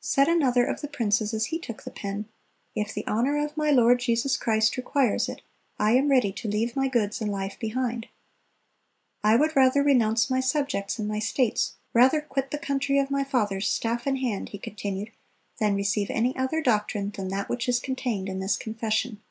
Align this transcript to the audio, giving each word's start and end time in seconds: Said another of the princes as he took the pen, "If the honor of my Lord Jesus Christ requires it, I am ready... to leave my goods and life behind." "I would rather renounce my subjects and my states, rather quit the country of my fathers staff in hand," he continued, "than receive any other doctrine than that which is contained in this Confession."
Said 0.00 0.26
another 0.26 0.64
of 0.64 0.80
the 0.80 0.88
princes 0.88 1.32
as 1.32 1.46
he 1.54 1.58
took 1.60 1.84
the 1.84 1.92
pen, 1.92 2.28
"If 2.74 2.92
the 2.92 3.06
honor 3.06 3.38
of 3.38 3.56
my 3.56 3.70
Lord 3.70 4.00
Jesus 4.00 4.36
Christ 4.36 4.76
requires 4.76 5.28
it, 5.28 5.40
I 5.78 5.92
am 5.92 6.08
ready... 6.08 6.32
to 6.32 6.48
leave 6.48 6.74
my 6.74 6.88
goods 6.88 7.20
and 7.20 7.30
life 7.30 7.56
behind." 7.60 8.08
"I 9.22 9.36
would 9.36 9.54
rather 9.54 9.84
renounce 9.84 10.28
my 10.28 10.40
subjects 10.40 10.98
and 10.98 11.06
my 11.06 11.20
states, 11.20 11.74
rather 11.94 12.20
quit 12.20 12.50
the 12.50 12.58
country 12.58 12.98
of 12.98 13.08
my 13.08 13.22
fathers 13.22 13.68
staff 13.68 14.04
in 14.04 14.16
hand," 14.16 14.48
he 14.48 14.58
continued, 14.58 15.12
"than 15.60 15.76
receive 15.76 16.10
any 16.10 16.34
other 16.36 16.60
doctrine 16.60 17.10
than 17.12 17.28
that 17.28 17.48
which 17.48 17.68
is 17.68 17.78
contained 17.78 18.28
in 18.28 18.40
this 18.40 18.56
Confession." 18.56 19.22